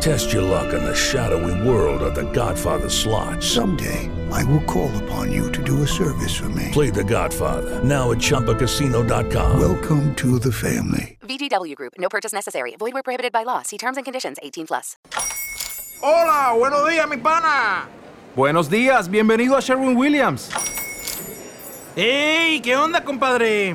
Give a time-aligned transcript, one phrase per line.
[0.00, 3.42] Test your luck in the shadowy world of The Godfather slot.
[3.42, 6.70] Someday, I will call upon you to do a service for me.
[6.72, 9.58] Play The Godfather now at ChumbaCasino.com.
[9.60, 11.18] Welcome to the family.
[11.22, 11.94] VGW Group.
[11.98, 12.76] No purchase necessary.
[12.78, 13.62] Void where prohibited by law.
[13.62, 14.36] See terms and conditions.
[14.42, 14.96] 18 plus.
[16.02, 17.88] Hola, buenos días, mi pana.
[18.36, 20.50] Buenos días, bienvenido a Sherwin Williams.
[21.96, 22.60] ¡Ey!
[22.60, 23.74] ¿Qué onda, compadre?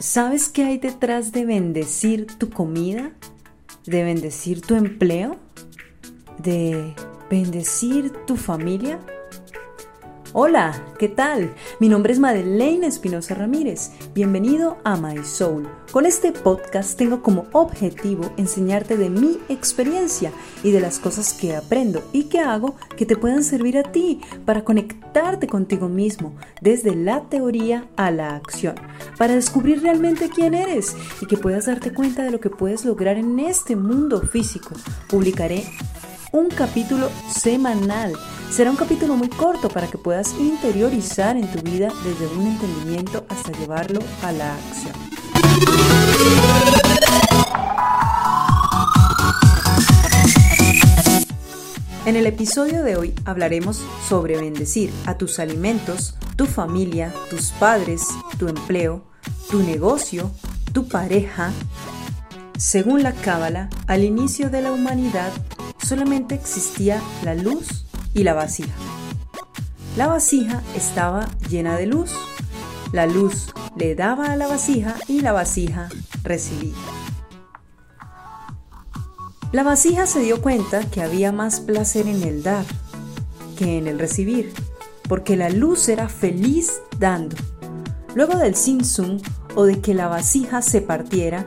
[0.00, 3.12] ¿Sabes qué hay detrás de bendecir tu comida?
[3.86, 5.36] ¿De bendecir tu empleo?
[6.38, 6.94] ¿De
[7.30, 8.98] bendecir tu familia?
[10.36, 11.54] Hola, ¿qué tal?
[11.78, 13.92] Mi nombre es Madeleine Espinosa Ramírez.
[14.16, 15.68] Bienvenido a My Soul.
[15.92, 20.32] Con este podcast tengo como objetivo enseñarte de mi experiencia
[20.64, 24.22] y de las cosas que aprendo y que hago que te puedan servir a ti
[24.44, 28.74] para conectarte contigo mismo desde la teoría a la acción,
[29.16, 33.18] para descubrir realmente quién eres y que puedas darte cuenta de lo que puedes lograr
[33.18, 34.74] en este mundo físico.
[35.08, 35.64] Publicaré
[36.34, 38.12] un capítulo semanal.
[38.50, 43.24] Será un capítulo muy corto para que puedas interiorizar en tu vida desde un entendimiento
[43.28, 44.94] hasta llevarlo a la acción.
[52.04, 58.08] En el episodio de hoy hablaremos sobre bendecir a tus alimentos, tu familia, tus padres,
[58.38, 59.04] tu empleo,
[59.52, 60.32] tu negocio,
[60.72, 61.52] tu pareja.
[62.58, 65.30] Según la Cábala, al inicio de la humanidad
[65.84, 68.72] solamente existía la luz y la vasija.
[69.96, 72.10] La vasija estaba llena de luz.
[72.92, 75.88] La luz le daba a la vasija y la vasija
[76.22, 76.74] recibía.
[79.52, 82.64] La vasija se dio cuenta que había más placer en el dar
[83.54, 84.52] que en el recibir,
[85.08, 87.36] porque la luz era feliz dando.
[88.14, 88.80] Luego del sin
[89.54, 91.46] o de que la vasija se partiera,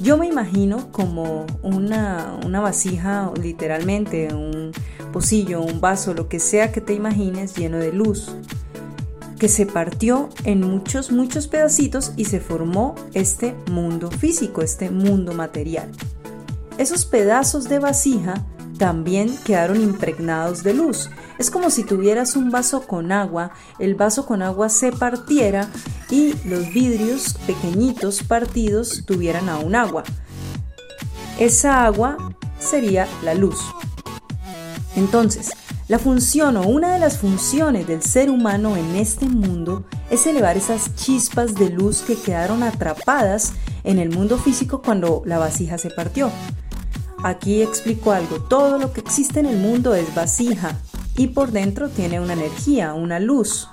[0.00, 4.72] yo me imagino como una, una vasija, literalmente, un
[5.12, 8.34] pocillo, un vaso, lo que sea que te imagines lleno de luz,
[9.38, 15.32] que se partió en muchos, muchos pedacitos y se formó este mundo físico, este mundo
[15.32, 15.90] material.
[16.78, 18.44] Esos pedazos de vasija
[18.78, 21.08] también quedaron impregnados de luz.
[21.38, 25.68] Es como si tuvieras un vaso con agua, el vaso con agua se partiera
[26.14, 30.04] y los vidrios pequeñitos partidos tuvieran aún agua.
[31.40, 33.58] Esa agua sería la luz.
[34.94, 35.50] Entonces,
[35.88, 40.56] la función o una de las funciones del ser humano en este mundo es elevar
[40.56, 45.90] esas chispas de luz que quedaron atrapadas en el mundo físico cuando la vasija se
[45.90, 46.30] partió.
[47.24, 50.78] Aquí explico algo, todo lo que existe en el mundo es vasija
[51.16, 53.68] y por dentro tiene una energía, una luz.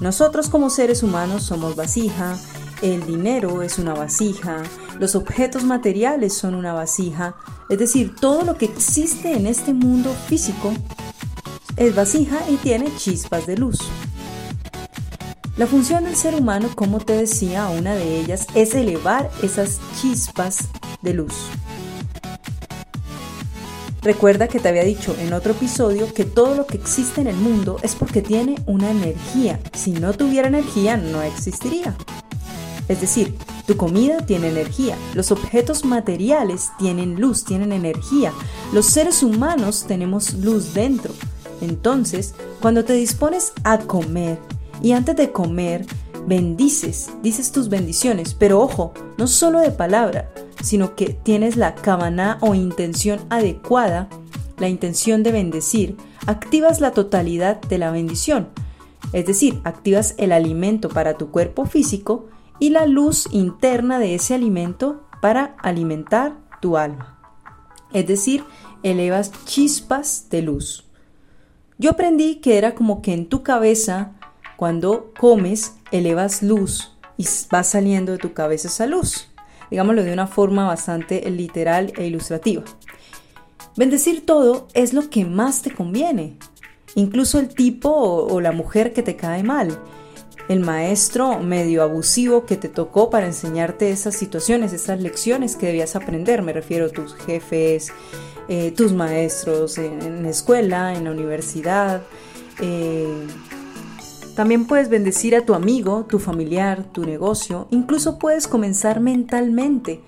[0.00, 2.36] Nosotros como seres humanos somos vasija,
[2.82, 4.62] el dinero es una vasija,
[4.98, 7.34] los objetos materiales son una vasija,
[7.70, 10.72] es decir, todo lo que existe en este mundo físico
[11.76, 13.78] es vasija y tiene chispas de luz.
[15.56, 20.68] La función del ser humano, como te decía, una de ellas es elevar esas chispas
[21.00, 21.32] de luz.
[24.06, 27.34] Recuerda que te había dicho en otro episodio que todo lo que existe en el
[27.34, 29.58] mundo es porque tiene una energía.
[29.74, 31.96] Si no tuviera energía, no existiría.
[32.86, 33.36] Es decir,
[33.66, 38.32] tu comida tiene energía, los objetos materiales tienen luz, tienen energía,
[38.72, 41.12] los seres humanos tenemos luz dentro.
[41.60, 44.38] Entonces, cuando te dispones a comer
[44.80, 45.84] y antes de comer,
[46.28, 50.30] bendices, dices tus bendiciones, pero ojo, no solo de palabra,
[50.62, 54.08] sino que tienes la cabana o intención adecuada,
[54.58, 58.48] la intención de bendecir, activas la totalidad de la bendición.
[59.12, 62.26] Es decir, activas el alimento para tu cuerpo físico
[62.58, 67.18] y la luz interna de ese alimento para alimentar tu alma.
[67.92, 68.44] Es decir,
[68.82, 70.84] elevas chispas de luz.
[71.78, 74.12] Yo aprendí que era como que en tu cabeza,
[74.56, 79.28] cuando comes, elevas luz y va saliendo de tu cabeza esa luz.
[79.70, 82.64] Digámoslo de una forma bastante literal e ilustrativa.
[83.76, 86.38] Bendecir todo es lo que más te conviene,
[86.94, 89.78] incluso el tipo o, la mujer que te cae mal,
[90.48, 95.94] el maestro medio abusivo que te tocó para enseñarte esas situaciones, esas lecciones que debías
[95.96, 97.92] aprender, me refiero a tus jefes,
[98.48, 102.02] eh, tus maestros en, la escuela, en la universidad.
[102.60, 103.26] Eh,
[104.36, 110.02] también puedes bendecir a tu amigo, tu familiar, tu negocio, incluso puedes comenzar mentalmente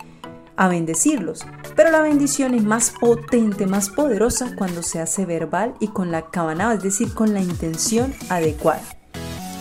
[0.55, 1.47] a bendecirlos.
[1.75, 6.31] Pero la bendición es más potente, más poderosa cuando se hace verbal y con la
[6.31, 8.83] cabana, es decir, con la intención adecuada.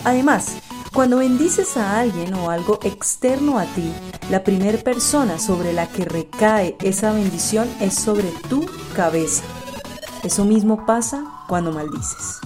[0.03, 0.57] Además,
[0.93, 3.89] cuando bendices a alguien o algo externo a ti,
[4.29, 8.65] la primera persona sobre la que recae esa bendición es sobre tu
[8.95, 9.43] cabeza.
[10.23, 12.41] Eso mismo pasa cuando maldices.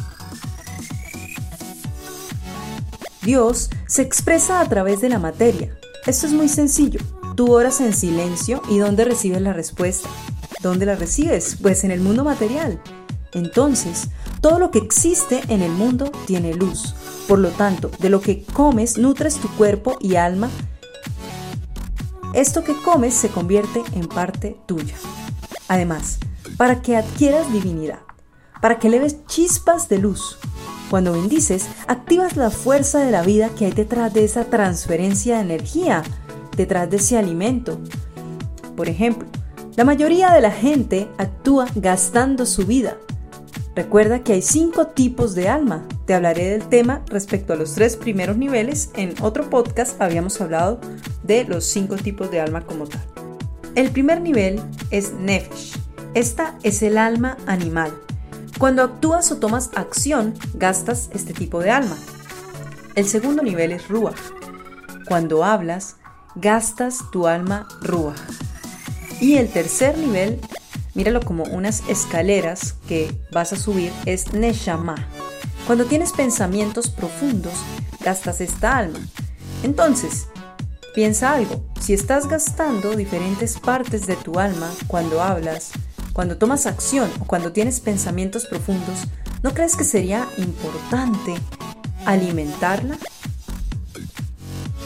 [3.24, 5.78] Dios se expresa a través de la materia.
[6.08, 7.00] Esto es muy sencillo.
[7.36, 10.10] Tú oras en silencio y ¿dónde recibes la respuesta?
[10.64, 11.56] ¿Dónde la recibes?
[11.62, 12.82] Pues en el mundo material.
[13.34, 14.08] Entonces,
[14.42, 16.96] todo lo que existe en el mundo tiene luz.
[17.28, 20.50] Por lo tanto, de lo que comes nutres tu cuerpo y alma.
[22.34, 24.96] Esto que comes se convierte en parte tuya.
[25.68, 26.18] Además,
[26.58, 28.00] para que adquieras divinidad,
[28.62, 30.40] para que leves chispas de luz,
[30.92, 35.44] cuando bendices, activas la fuerza de la vida que hay detrás de esa transferencia de
[35.44, 36.04] energía,
[36.58, 37.80] detrás de ese alimento.
[38.76, 39.26] Por ejemplo,
[39.78, 42.98] la mayoría de la gente actúa gastando su vida.
[43.74, 45.88] Recuerda que hay cinco tipos de alma.
[46.06, 48.90] Te hablaré del tema respecto a los tres primeros niveles.
[48.96, 50.82] En otro podcast habíamos hablado
[51.24, 53.02] de los cinco tipos de alma como tal.
[53.76, 54.60] El primer nivel
[54.90, 55.78] es Nefesh.
[56.16, 57.94] Esta es el alma animal.
[58.62, 61.98] Cuando actúas o tomas acción, gastas este tipo de alma.
[62.94, 64.20] El segundo nivel es Ruach.
[65.08, 65.96] Cuando hablas,
[66.36, 68.22] gastas tu alma Ruach.
[69.20, 70.40] Y el tercer nivel,
[70.94, 75.08] míralo como unas escaleras que vas a subir, es Neshama.
[75.66, 77.56] Cuando tienes pensamientos profundos,
[78.02, 79.00] gastas esta alma.
[79.64, 80.28] Entonces,
[80.94, 81.66] piensa algo.
[81.80, 85.72] Si estás gastando diferentes partes de tu alma cuando hablas,
[86.14, 89.06] cuando tomas acción o cuando tienes pensamientos profundos,
[89.44, 91.36] ¿no crees que sería importante
[92.06, 92.98] alimentarla?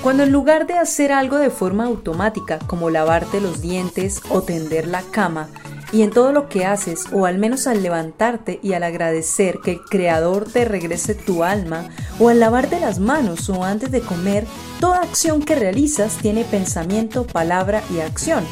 [0.02, 4.88] Cuando en lugar de hacer algo de forma automática, como lavarte los dientes o tender
[4.88, 5.50] la cama,
[5.92, 9.72] y en todo lo que haces, o al menos al levantarte y al agradecer que
[9.72, 11.90] el Creador te regrese tu alma,
[12.20, 14.46] o al lavarte las manos o antes de comer,
[14.80, 18.44] toda acción que realizas tiene pensamiento, palabra y acción.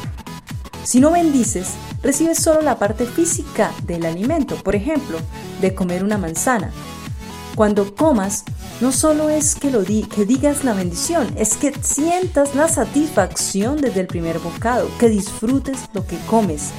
[0.84, 1.70] Si no bendices,
[2.02, 5.18] recibes solo la parte física del alimento, por ejemplo,
[5.62, 6.70] de comer una manzana.
[7.54, 8.44] Cuando comas,
[8.80, 14.00] no solo es que, lo que digas la bendición, es que sientas la satisfacción desde
[14.00, 16.70] el primer bocado, que disfrutes lo que comes.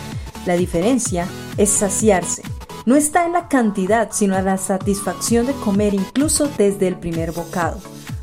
[0.45, 2.43] La diferencia es saciarse.
[2.85, 7.31] No está en la cantidad, sino en la satisfacción de comer incluso desde el primer
[7.31, 7.79] bocado.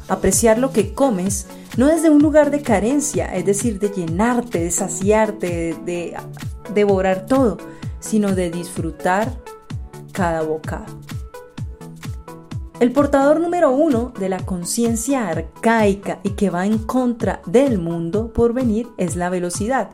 [0.08, 1.46] Apreciar lo que comes
[1.76, 6.14] no es de un lugar de carencia, es decir, de llenarte, de saciarte, de,
[6.74, 7.56] devorar todo,
[8.00, 9.32] sino de disfrutar
[10.12, 11.00] cada bocado.
[12.78, 18.32] El portador número uno de la conciencia arcaica y que va en contra del mundo
[18.32, 19.90] por venir es la velocidad.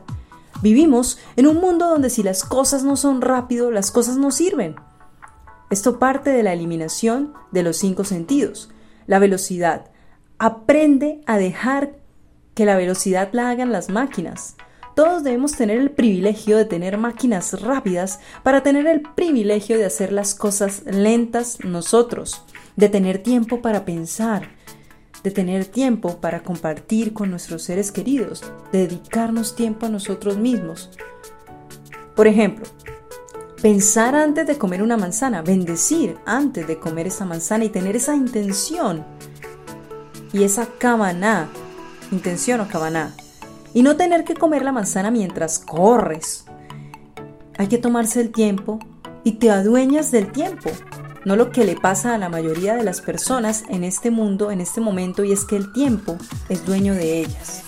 [0.61, 4.75] Vivimos en un mundo donde si las cosas no son rápido, las cosas no sirven.
[5.69, 8.69] Esto parte de la eliminación de los cinco sentidos.
[9.05, 9.88] La velocidad,
[10.41, 11.97] Aprende a dejar
[12.53, 14.55] que la velocidad la hagan las máquinas.
[14.95, 20.13] Todos debemos tener el privilegio de tener máquinas rápidas para tener el privilegio de hacer
[20.13, 22.41] las cosas lentas nosotros,
[22.77, 24.49] de tener tiempo para pensar,
[25.23, 28.41] de tener tiempo para compartir con nuestros seres queridos,
[28.71, 30.89] de dedicarnos tiempo a nosotros mismos.
[32.15, 32.65] Por ejemplo,
[33.61, 38.15] pensar antes de comer una manzana, bendecir antes de comer esa manzana y tener esa
[38.15, 39.18] intención
[40.33, 41.49] y esa cabana,
[42.11, 43.13] intención o cabana,
[43.73, 46.45] y no tener que comer la manzana mientras corres.
[47.57, 48.79] Hay que tomarse el tiempo
[49.23, 50.69] y te adueñas del tiempo,
[51.25, 54.61] no lo que le pasa a la mayoría de las personas en este mundo, en
[54.61, 56.17] este momento, y es que el tiempo
[56.47, 57.63] es dueño de ellas.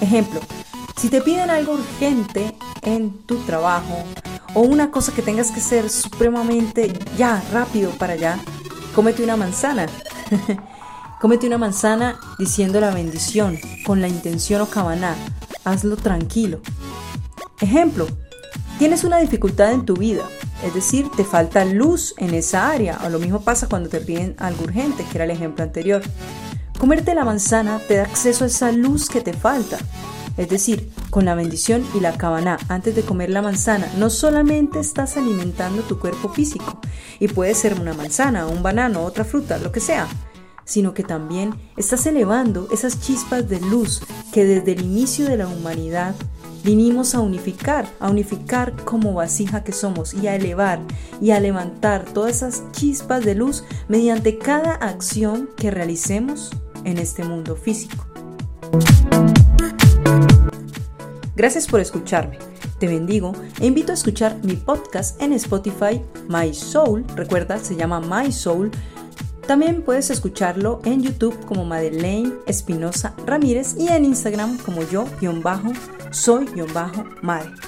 [0.00, 0.40] Ejemplo,
[0.96, 4.02] si te piden algo urgente en tu trabajo
[4.54, 8.38] o una cosa que tengas que hacer supremamente ya, rápido para allá,
[8.94, 9.86] cómete una manzana.
[11.20, 15.14] Cómete una manzana diciendo la bendición, con la intención o cabana.
[15.64, 16.62] Hazlo tranquilo.
[17.60, 18.06] Ejemplo,
[18.78, 20.24] tienes una dificultad en tu vida,
[20.64, 24.34] es decir, te falta luz en esa área, o lo mismo pasa cuando te piden
[24.38, 26.00] algo urgente, que era el ejemplo anterior.
[26.78, 29.76] Comerte la manzana te da acceso a esa luz que te falta.
[30.38, 34.80] Es decir, con la bendición y la cabana antes de comer la manzana, no solamente
[34.80, 36.80] estás alimentando tu cuerpo físico,
[37.18, 40.08] y puede ser una manzana, un banano, otra fruta, lo que sea,
[40.70, 45.48] sino que también estás elevando esas chispas de luz que desde el inicio de la
[45.48, 46.14] humanidad
[46.62, 50.78] vinimos a unificar, a unificar como vasija que somos y a elevar
[51.20, 56.50] y a levantar todas esas chispas de luz mediante cada acción que realicemos
[56.84, 58.06] en este mundo físico.
[61.34, 62.38] Gracias por escucharme.
[62.78, 67.04] Te bendigo e invito a escuchar mi podcast en Spotify, My Soul.
[67.16, 68.70] Recuerda, se llama My Soul.
[69.50, 75.66] También puedes escucharlo en YouTube como Madeleine Espinosa Ramírez y en Instagram como yo-soy-madre.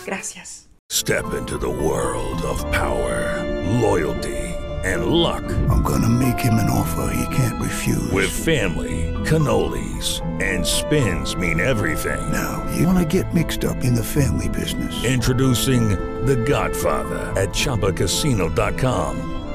[0.06, 0.68] Gracias.
[0.92, 3.42] Step into the world of power,
[3.80, 5.42] loyalty, and luck.
[5.70, 8.12] I'm gonna make him an offer he can't refuse.
[8.12, 12.20] With family, cannolis, and spins mean everything.
[12.30, 15.02] Now, you wanna get mixed up in the family business.
[15.04, 15.96] Introducing
[16.26, 19.41] The Godfather at ChumbaCasino.com.